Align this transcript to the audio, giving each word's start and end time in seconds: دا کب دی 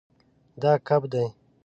دا 0.61 0.71
کب 0.87 1.03
دی 1.11 1.25